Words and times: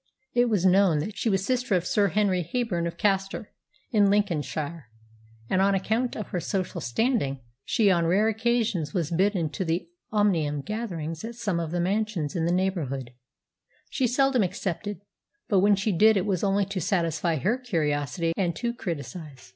It 0.33 0.45
was 0.49 0.65
known 0.65 0.97
that 0.97 1.15
she 1.15 1.29
was 1.29 1.45
sister 1.45 1.75
of 1.75 1.85
Sir 1.85 2.07
Henry 2.07 2.41
Heyburn 2.43 2.87
of 2.87 2.97
Caistor, 2.97 3.49
in 3.91 4.09
Lincolnshire; 4.09 4.87
and, 5.47 5.61
on 5.61 5.75
account 5.75 6.15
of 6.15 6.29
her 6.29 6.39
social 6.39 6.81
standing, 6.81 7.41
she 7.63 7.91
on 7.91 8.07
rare 8.07 8.27
occasions 8.27 8.95
was 8.95 9.11
bidden 9.11 9.51
to 9.51 9.63
the 9.63 9.87
omnium 10.11 10.61
gatherings 10.63 11.23
at 11.23 11.35
some 11.35 11.59
of 11.59 11.69
the 11.69 11.79
mansions 11.79 12.35
in 12.35 12.45
the 12.45 12.51
neighbourhood. 12.51 13.11
She 13.91 14.07
seldom 14.07 14.41
accepted; 14.41 15.01
but 15.47 15.59
when 15.59 15.75
she 15.75 15.91
did 15.91 16.17
it 16.17 16.25
was 16.25 16.43
only 16.43 16.65
to 16.65 16.81
satisfy 16.81 17.35
her 17.35 17.59
curiosity 17.59 18.33
and 18.35 18.55
to 18.55 18.73
criticise. 18.73 19.49